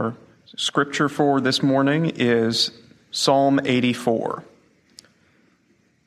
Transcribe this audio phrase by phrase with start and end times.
[0.00, 0.16] Our
[0.56, 2.70] scripture for this morning is
[3.10, 4.42] Psalm 84.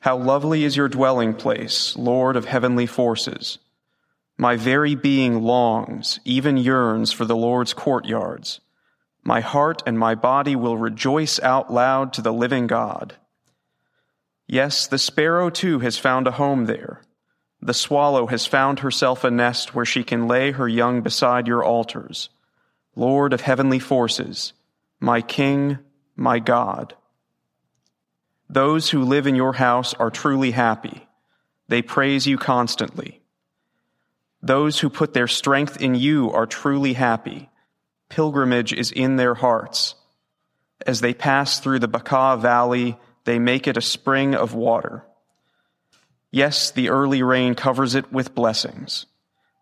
[0.00, 3.58] How lovely is your dwelling place, Lord of heavenly forces.
[4.36, 8.60] My very being longs, even yearns for the Lord's courtyards.
[9.22, 13.14] My heart and my body will rejoice out loud to the living God.
[14.48, 17.02] Yes, the sparrow too has found a home there.
[17.62, 21.62] The swallow has found herself a nest where she can lay her young beside your
[21.62, 22.28] altars.
[22.96, 24.52] Lord of heavenly forces,
[25.00, 25.78] my King,
[26.16, 26.94] my God.
[28.48, 31.06] Those who live in your house are truly happy.
[31.68, 33.20] They praise you constantly.
[34.42, 37.50] Those who put their strength in you are truly happy
[38.14, 39.96] pilgrimage is in their hearts.
[40.86, 45.04] As they pass through the Baca Valley, they make it a spring of water.
[46.30, 49.06] Yes, the early rain covers it with blessings.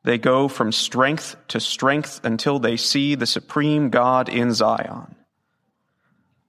[0.04, 5.14] They go from strength to strength until they see the supreme God in Zion.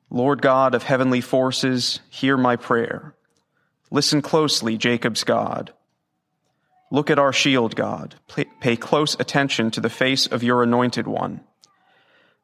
[0.09, 3.15] Lord God of heavenly forces, hear my prayer.
[3.91, 5.73] Listen closely, Jacob's God.
[6.91, 8.15] Look at our shield, God.
[8.59, 11.41] Pay close attention to the face of your anointed one.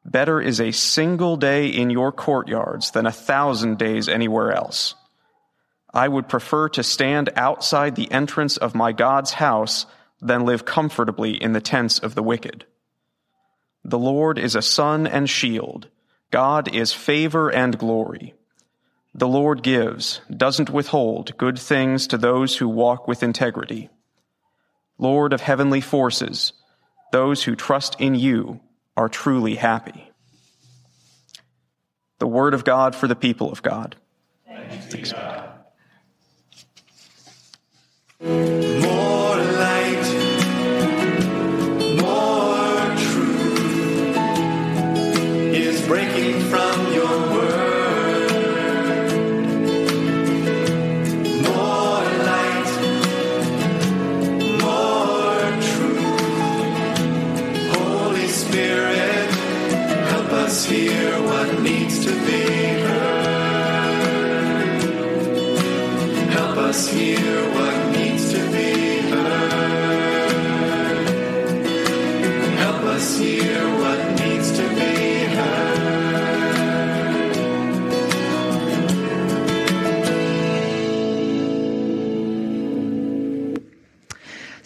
[0.04, 4.94] Better is a single day in your courtyards than a thousand days anywhere else.
[5.92, 9.86] I would prefer to stand outside the entrance of my God's house
[10.20, 12.64] than live comfortably in the tents of the wicked.
[13.84, 15.88] The Lord is a sun and shield.
[16.30, 18.34] God is favor and glory.
[19.14, 23.90] The Lord gives, doesn't withhold, good things to those who walk with integrity.
[24.98, 26.52] Lord of heavenly forces,
[27.10, 28.60] those who trust in you
[28.96, 30.12] are truly happy.
[32.18, 33.96] The word of God for the people of God.
[34.46, 35.50] Thanks, Thanks God.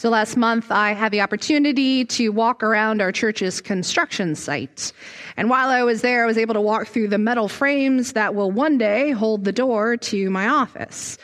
[0.04, 4.92] So last month, I had the opportunity to walk around our church's construction site.
[5.38, 8.34] And while I was there, I was able to walk through the metal frames that
[8.34, 11.16] will one day hold the door to my office.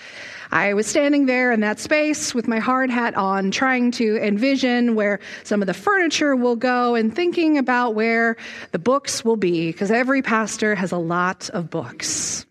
[0.52, 4.96] I was standing there in that space with my hard hat on, trying to envision
[4.96, 8.36] where some of the furniture will go and thinking about where
[8.72, 12.46] the books will be, because every pastor has a lot of books.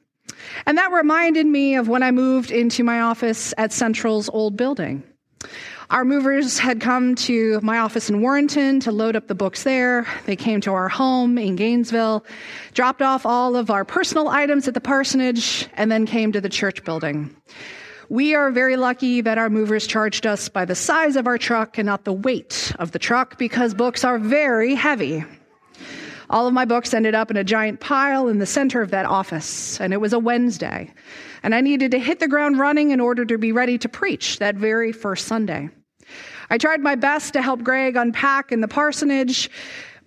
[0.66, 5.04] And that reminded me of when I moved into my office at Central's old building.
[5.90, 10.06] Our movers had come to my office in Warrenton to load up the books there.
[10.28, 12.24] They came to our home in Gainesville,
[12.74, 16.50] dropped off all of our personal items at the parsonage, and then came to the
[16.50, 17.36] church building.
[18.10, 21.78] We are very lucky that our movers charged us by the size of our truck
[21.78, 25.24] and not the weight of the truck because books are very heavy.
[26.28, 29.06] All of my books ended up in a giant pile in the center of that
[29.06, 30.92] office, and it was a Wednesday.
[31.44, 34.40] And I needed to hit the ground running in order to be ready to preach
[34.40, 35.70] that very first Sunday.
[36.50, 39.52] I tried my best to help Greg unpack in the parsonage,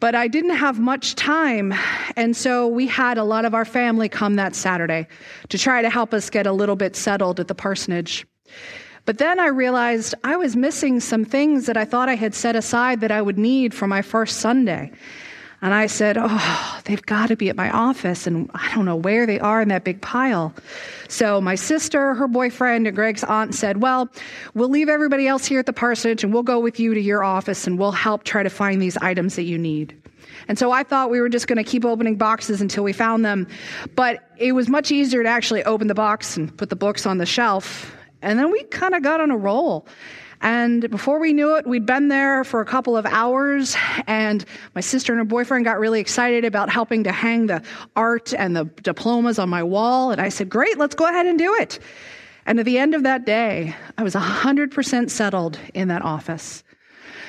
[0.03, 1.73] but I didn't have much time.
[2.17, 5.07] And so we had a lot of our family come that Saturday
[5.49, 8.27] to try to help us get a little bit settled at the parsonage.
[9.05, 12.57] But then I realized I was missing some things that I thought I had set
[12.57, 14.91] aside that I would need for my first Sunday.
[15.63, 18.97] And I said, Oh, they've got to be at my office, and I don't know
[18.97, 20.53] where they are in that big pile.
[21.09, 24.09] So my sister, her boyfriend, and Greg's aunt said, Well,
[24.55, 27.23] we'll leave everybody else here at the parsonage, and we'll go with you to your
[27.23, 29.97] office, and we'll help try to find these items that you need.
[30.49, 33.25] And so I thought we were just going to keep opening boxes until we found
[33.25, 33.47] them.
[33.95, 37.19] But it was much easier to actually open the box and put the books on
[37.19, 37.95] the shelf.
[38.23, 39.87] And then we kind of got on a roll.
[40.43, 43.77] And before we knew it, we'd been there for a couple of hours,
[44.09, 44.45] and
[44.75, 47.63] my sister and her boyfriend got really excited about helping to hang the
[47.95, 50.11] art and the diplomas on my wall.
[50.11, 51.79] And I said, Great, let's go ahead and do it.
[52.45, 56.65] And at the end of that day, I was 100% settled in that office.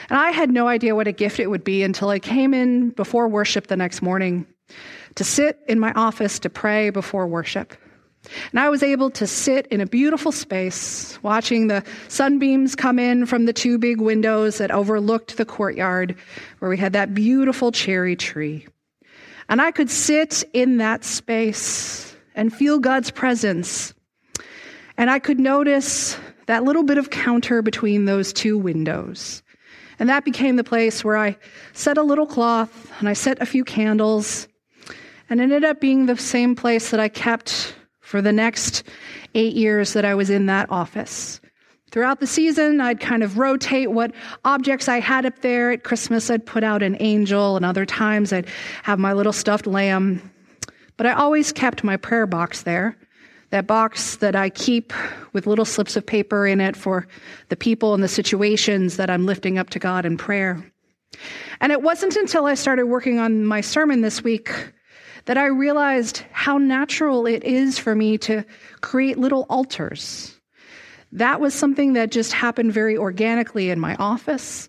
[0.10, 2.90] And I had no idea what a gift it would be until I came in
[2.90, 4.48] before worship the next morning
[5.16, 7.76] to sit in my office to pray before worship.
[8.52, 13.26] And I was able to sit in a beautiful space, watching the sunbeams come in
[13.26, 16.16] from the two big windows that overlooked the courtyard
[16.60, 18.66] where we had that beautiful cherry tree.
[19.50, 23.94] And I could sit in that space and feel God's presence.
[24.98, 26.18] And I could notice
[26.48, 29.44] that little bit of counter between those two windows.
[30.00, 31.38] And that became the place where I
[31.74, 34.48] set a little cloth and I set a few candles.
[35.30, 37.76] And it ended up being the same place that I kept
[38.14, 38.84] for the next
[39.34, 41.42] eight years that I was in that office.
[41.90, 44.14] Throughout the season, I'd kind of rotate what
[44.46, 45.72] objects I had up there.
[45.72, 48.46] At Christmas, I'd put out an angel, and other times, I'd
[48.84, 50.32] have my little stuffed lamb.
[50.96, 52.96] But I always kept my prayer box there,
[53.50, 54.94] that box that I keep
[55.32, 57.08] with little slips of paper in it for
[57.50, 60.64] the people and the situations that I'm lifting up to God in prayer.
[61.62, 64.52] And it wasn't until I started working on my sermon this week
[65.26, 68.44] that I realized how natural it is for me to
[68.82, 70.40] create little altars.
[71.12, 74.68] That was something that just happened very organically in my office.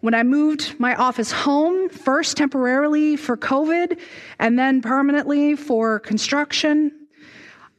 [0.00, 3.98] When I moved my office home, first temporarily for COVID
[4.38, 6.92] and then permanently for construction,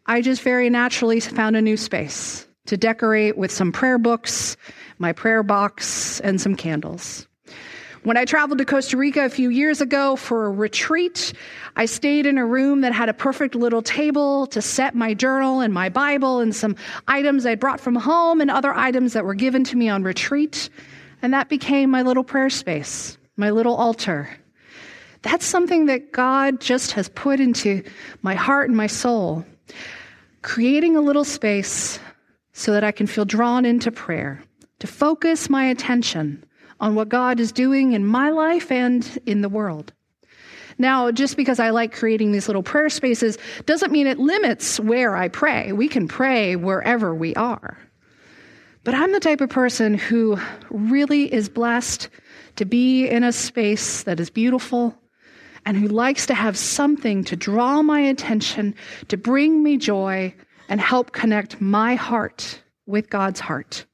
[0.07, 4.57] I just very naturally found a new space to decorate with some prayer books,
[4.97, 7.27] my prayer box, and some candles.
[8.05, 11.33] When I traveled to Costa Rica a few years ago for a retreat,
[11.75, 15.61] I stayed in a room that had a perfect little table to set my journal
[15.61, 16.75] and my Bible and some
[17.07, 20.69] items I'd brought from home and other items that were given to me on retreat.
[21.23, 24.29] And that became my little prayer space, my little altar.
[25.23, 27.81] That's something that God just has put into
[28.21, 29.43] my heart and my soul,
[30.43, 31.99] creating a little space
[32.53, 34.43] so that I can feel drawn into prayer,
[34.77, 36.45] to focus my attention
[36.79, 39.93] on what God is doing in my life and in the world.
[40.77, 45.15] Now, just because I like creating these little prayer spaces doesn't mean it limits where
[45.15, 45.71] I pray.
[45.71, 47.77] We can pray wherever we are.
[48.83, 50.37] But I'm the type of person who
[50.69, 52.09] really is blessed
[52.57, 54.95] to be in a space that is beautiful
[55.65, 58.75] and who likes to have something to draw my attention,
[59.07, 60.35] to bring me joy,
[60.69, 63.85] and help connect my heart with God's heart.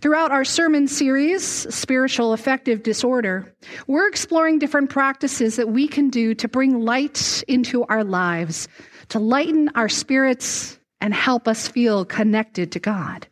[0.00, 3.52] Throughout our sermon series, Spiritual Affective Disorder,
[3.88, 8.68] we're exploring different practices that we can do to bring light into our lives,
[9.08, 13.26] to lighten our spirits and help us feel connected to God.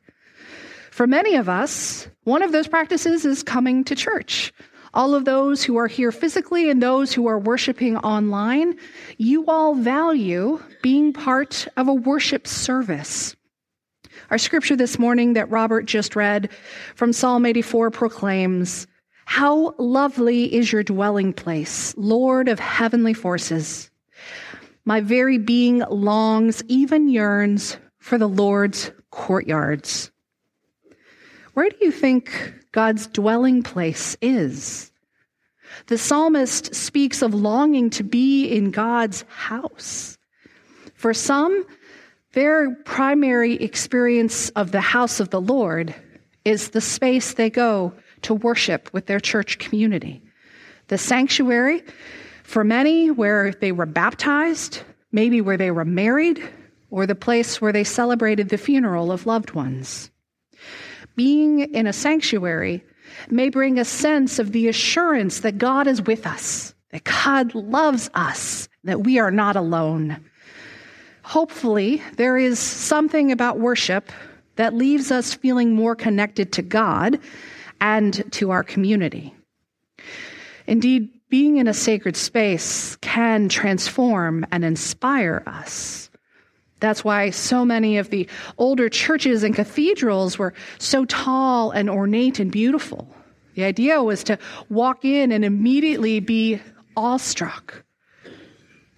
[0.90, 4.52] For many of us, one of those practices is coming to church.
[4.92, 8.76] All of those who are here physically and those who are worshiping online,
[9.18, 13.36] you all value being part of a worship service.
[14.30, 16.50] Our scripture this morning that Robert just read
[16.94, 18.86] from Psalm 84 proclaims,
[19.24, 23.90] How lovely is your dwelling place, Lord of heavenly forces.
[24.84, 30.10] My very being longs, even yearns for the Lord's courtyards.
[31.54, 34.92] Where do you think God's dwelling place is?
[35.86, 40.18] The psalmist speaks of longing to be in God's house.
[40.94, 41.64] For some,
[42.36, 45.94] their primary experience of the house of the Lord
[46.44, 50.20] is the space they go to worship with their church community.
[50.88, 51.82] The sanctuary,
[52.42, 56.46] for many, where they were baptized, maybe where they were married,
[56.90, 60.10] or the place where they celebrated the funeral of loved ones.
[61.16, 62.84] Being in a sanctuary
[63.30, 68.10] may bring a sense of the assurance that God is with us, that God loves
[68.12, 70.22] us, that we are not alone.
[71.26, 74.12] Hopefully, there is something about worship
[74.54, 77.18] that leaves us feeling more connected to God
[77.80, 79.34] and to our community.
[80.68, 86.10] Indeed, being in a sacred space can transform and inspire us.
[86.78, 92.38] That's why so many of the older churches and cathedrals were so tall and ornate
[92.38, 93.12] and beautiful.
[93.56, 96.60] The idea was to walk in and immediately be
[96.96, 97.82] awestruck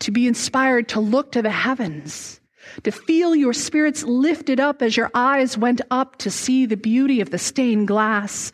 [0.01, 2.41] to be inspired to look to the heavens,
[2.85, 7.21] to feel your spirits lifted up as your eyes went up to see the beauty
[7.21, 8.53] of the stained glass,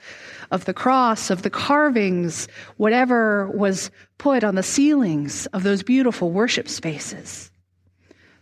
[0.51, 6.31] of the cross, of the carvings, whatever was put on the ceilings of those beautiful
[6.31, 7.51] worship spaces.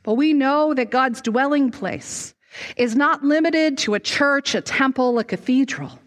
[0.02, 2.34] But we know that God's dwelling place,
[2.76, 5.98] is not limited to a church, a temple, a cathedral.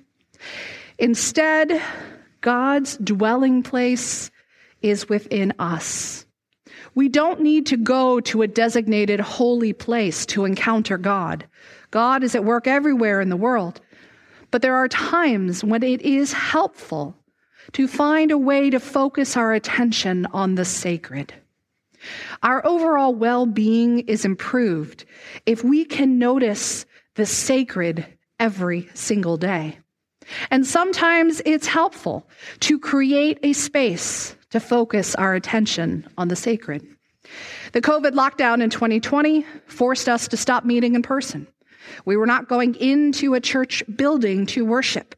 [0.97, 1.81] Instead,
[2.41, 4.31] God's dwelling place
[4.81, 6.24] is within us.
[6.95, 11.45] We don't need to go to a designated holy place to encounter God.
[11.91, 13.81] God is at work everywhere in the world.
[14.49, 17.17] But there are times when it is helpful
[17.73, 21.33] to find a way to focus our attention on the sacred.
[22.43, 25.03] Our overall well being is improved
[25.45, 26.85] if we can notice
[27.15, 28.05] the sacred
[28.39, 29.79] every single day.
[30.49, 32.27] And sometimes it's helpful
[32.61, 36.81] to create a space to focus our attention on the sacred.
[37.73, 41.45] The COVID lockdown in 2020 forced us to stop meeting in person.
[42.05, 45.13] We were not going into a church building to worship.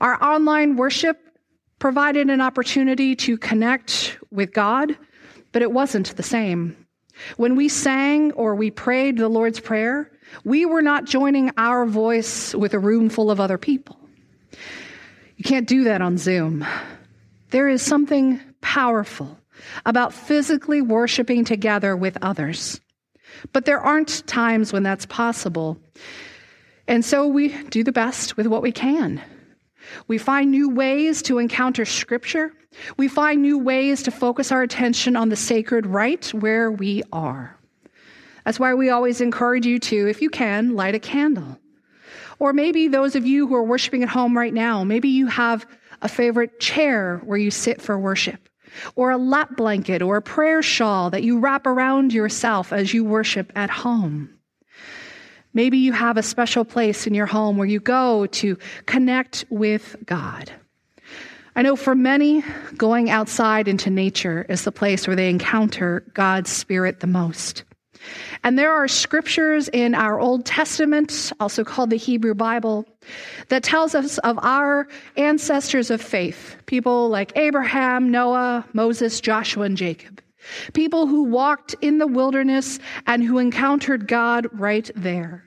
[0.00, 1.18] Our online worship
[1.78, 4.96] provided an opportunity to connect with God,
[5.52, 6.76] but it wasn't the same.
[7.36, 10.10] When we sang or we prayed the Lord's Prayer,
[10.44, 13.98] we were not joining our voice with a room full of other people.
[15.36, 16.66] You can't do that on Zoom.
[17.50, 19.38] There is something powerful
[19.84, 22.80] about physically worshiping together with others.
[23.52, 25.78] But there aren't times when that's possible.
[26.88, 29.20] And so we do the best with what we can.
[30.08, 32.52] We find new ways to encounter Scripture.
[32.96, 37.56] We find new ways to focus our attention on the sacred right where we are.
[38.44, 41.58] That's why we always encourage you to, if you can, light a candle.
[42.38, 45.66] Or maybe those of you who are worshiping at home right now, maybe you have
[46.02, 48.48] a favorite chair where you sit for worship
[48.94, 53.04] or a lap blanket or a prayer shawl that you wrap around yourself as you
[53.04, 54.30] worship at home.
[55.54, 59.96] Maybe you have a special place in your home where you go to connect with
[60.04, 60.52] God.
[61.54, 62.44] I know for many,
[62.76, 67.64] going outside into nature is the place where they encounter God's Spirit the most.
[68.42, 72.86] And there are scriptures in our Old Testament, also called the Hebrew Bible,
[73.48, 79.76] that tells us of our ancestors of faith, people like Abraham, Noah, Moses, Joshua, and
[79.76, 80.20] Jacob.
[80.74, 85.42] People who walked in the wilderness and who encountered God right there.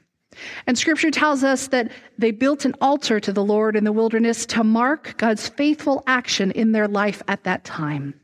[0.67, 4.45] And scripture tells us that they built an altar to the Lord in the wilderness
[4.47, 8.18] to mark God's faithful action in their life at that time.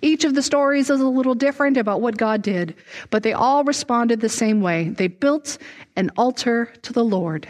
[0.00, 2.74] Each of the stories is a little different about what God did,
[3.10, 4.88] but they all responded the same way.
[4.90, 5.58] They built
[5.96, 7.48] an altar to the Lord.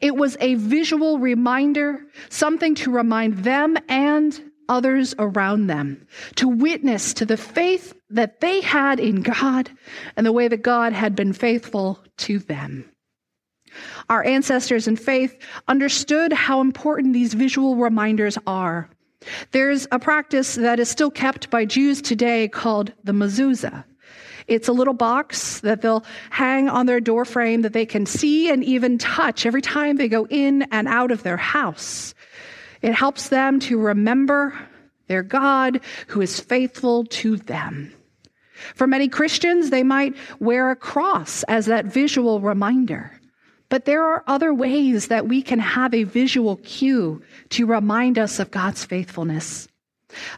[0.00, 6.06] It was a visual reminder, something to remind them and others around them,
[6.36, 9.70] to witness to the faith that they had in God
[10.16, 12.88] and the way that God had been faithful to them.
[14.08, 18.90] Our ancestors in faith understood how important these visual reminders are.
[19.52, 23.84] There's a practice that is still kept by Jews today called the mezuzah.
[24.48, 28.64] It's a little box that they'll hang on their doorframe that they can see and
[28.64, 32.14] even touch every time they go in and out of their house.
[32.82, 34.58] It helps them to remember
[35.06, 37.92] their God who is faithful to them.
[38.74, 43.12] For many Christians, they might wear a cross as that visual reminder.
[43.72, 48.38] But there are other ways that we can have a visual cue to remind us
[48.38, 49.66] of God's faithfulness.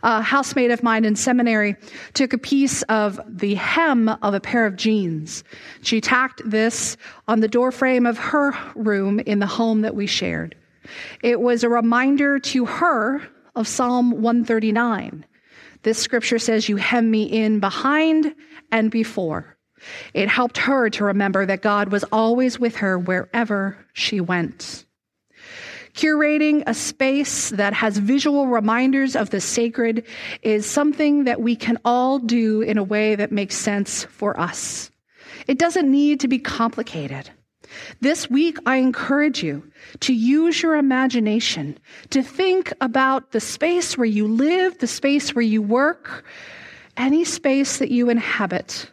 [0.04, 1.74] A housemate of mine in seminary
[2.12, 5.42] took a piece of the hem of a pair of jeans.
[5.82, 10.54] She tacked this on the doorframe of her room in the home that we shared.
[11.20, 13.20] It was a reminder to her
[13.56, 15.26] of Psalm 139.
[15.82, 18.32] This scripture says, You hem me in behind
[18.70, 19.53] and before.
[20.12, 24.84] It helped her to remember that God was always with her wherever she went.
[25.94, 30.04] Curating a space that has visual reminders of the sacred
[30.42, 34.90] is something that we can all do in a way that makes sense for us.
[35.46, 37.30] It doesn't need to be complicated.
[38.00, 39.62] This week, I encourage you
[40.00, 41.78] to use your imagination
[42.10, 46.24] to think about the space where you live, the space where you work,
[46.96, 48.90] any space that you inhabit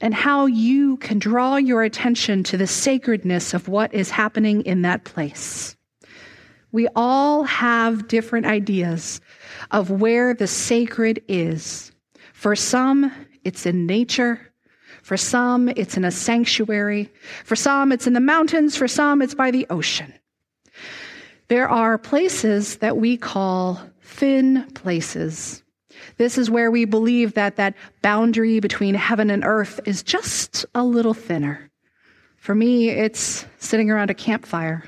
[0.00, 4.82] and how you can draw your attention to the sacredness of what is happening in
[4.82, 5.76] that place.
[6.72, 9.20] We all have different ideas
[9.70, 11.92] of where the sacred is.
[12.34, 13.10] For some,
[13.44, 14.40] it's in nature.
[15.02, 17.10] For some, it's in a sanctuary.
[17.44, 18.76] For some, it's in the mountains.
[18.76, 20.12] For some, it's by the ocean.
[21.48, 25.62] There are places that we call thin places
[26.16, 30.84] this is where we believe that that boundary between heaven and earth is just a
[30.84, 31.70] little thinner.
[32.36, 34.84] For me, it's sitting around a campfire.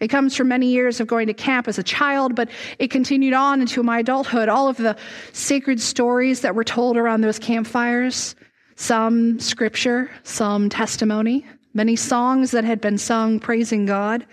[0.00, 3.34] It comes from many years of going to camp as a child, but it continued
[3.34, 4.48] on into my adulthood.
[4.48, 4.96] All of the
[5.32, 8.34] sacred stories that were told around those campfires,
[8.76, 14.26] some scripture, some testimony, many songs that had been sung praising God.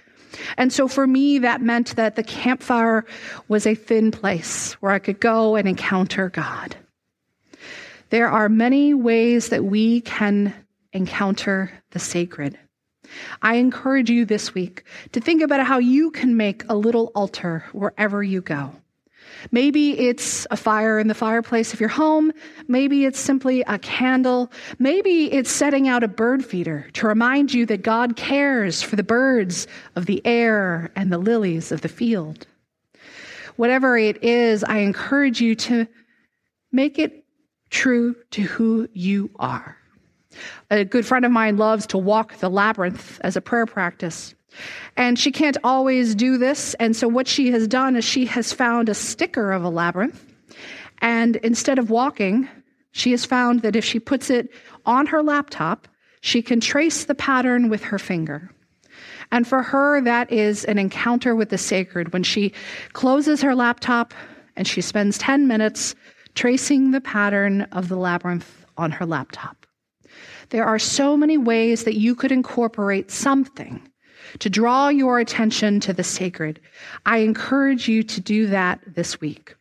[0.58, 3.06] And so for me, that meant that the campfire
[3.48, 6.76] was a thin place where I could go and encounter God.
[8.10, 10.54] There are many ways that we can
[10.94, 12.58] encounter the sacred.
[13.42, 17.66] I encourage you this week to think about how you can make a little altar
[17.72, 18.74] wherever you go.
[19.52, 22.32] Maybe it's a fire in the fireplace of your home.
[22.68, 24.52] Maybe it's simply a candle.
[24.80, 29.04] Maybe it's setting out a bird feeder to remind you that God cares for the
[29.04, 32.48] birds of the air and the lilies of the field.
[33.56, 35.88] Whatever it is, I encourage you to
[36.72, 37.26] make it
[37.70, 39.78] true to who you are.
[40.70, 44.36] A good friend of mine loves to walk the labyrinth as a prayer practice.
[44.96, 46.74] And she can't always do this.
[46.76, 50.26] And so, what she has done is she has found a sticker of a labyrinth.
[51.00, 52.50] And instead of walking,
[52.92, 54.50] she has found that if she puts it
[54.86, 55.88] on her laptop,
[56.22, 58.50] she can trace the pattern with her finger.
[59.32, 62.54] And for her, that is an encounter with the sacred when she
[62.94, 64.14] closes her laptop
[64.56, 65.96] and she spends 10 minutes
[66.34, 69.66] tracing the pattern of the labyrinth on her laptop.
[70.50, 73.88] There are so many ways that you could incorporate something
[74.40, 76.60] to draw your attention to the sacred.
[77.06, 79.56] I encourage you to do that this week.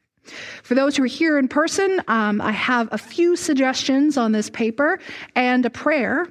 [0.62, 4.50] For those who are here in person, um, I have a few suggestions on this
[4.50, 4.98] paper
[5.34, 6.28] and a prayer.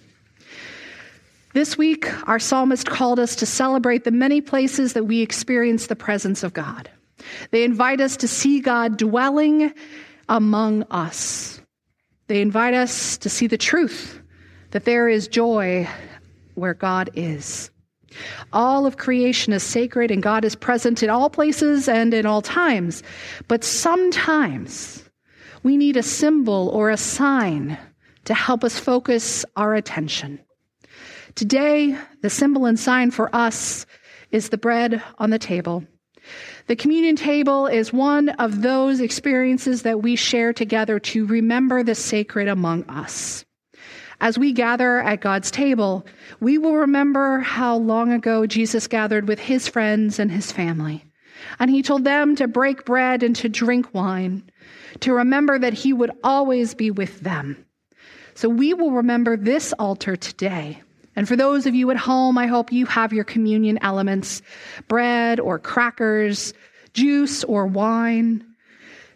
[1.55, 5.95] This week, our psalmist called us to celebrate the many places that we experience the
[5.95, 6.89] presence of God.
[7.51, 9.73] They invite us to see God dwelling
[10.27, 11.61] among us.
[12.27, 14.21] They invite us to see the truth
[14.71, 15.87] that there is joy
[16.55, 17.71] where God is.
[18.51, 22.41] All of creation is sacred and God is present in all places and in all
[22.41, 23.01] times.
[23.47, 25.09] But sometimes
[25.63, 27.77] we need a symbol or a sign
[28.25, 30.41] to help us focus our attention.
[31.35, 33.85] Today, the symbol and sign for us
[34.31, 35.83] is the bread on the table.
[36.67, 41.93] The communion table is one of those experiences that we share together to remember the
[41.93, 43.43] sacred among us.
[44.21, 46.05] As we gather at God's table,
[46.39, 51.03] we will remember how long ago Jesus gathered with his friends and his family.
[51.59, 54.49] And he told them to break bread and to drink wine,
[55.01, 57.65] to remember that he would always be with them.
[58.35, 60.81] So we will remember this altar today
[61.15, 64.41] and for those of you at home, I hope you have your communion elements
[64.87, 66.53] bread or crackers,
[66.93, 68.43] juice or wine,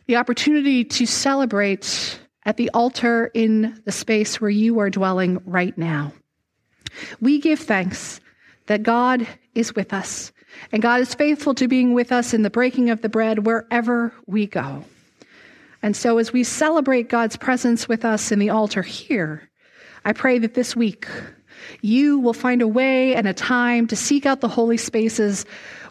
[0.07, 5.77] the opportunity to celebrate at the altar in the space where you are dwelling right
[5.77, 6.13] now.
[7.19, 8.19] We give thanks
[8.67, 10.31] that God is with us,
[10.71, 14.13] and God is faithful to being with us in the breaking of the bread wherever
[14.25, 14.83] we go.
[15.81, 19.49] And so, as we celebrate God's presence with us in the altar here,
[20.03, 21.07] I pray that this week,
[21.81, 25.45] you will find a way and a time to seek out the holy spaces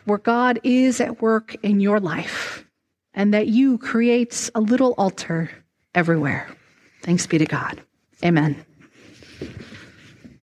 [0.04, 2.64] where God is at work in your life
[3.14, 5.50] and that you create a little altar
[5.94, 6.48] everywhere.
[7.02, 7.83] Thanks be to God.
[8.24, 8.64] Amen.